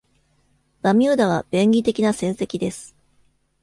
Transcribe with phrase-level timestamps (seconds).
[0.81, 2.95] バミューダは便宜的な船籍です。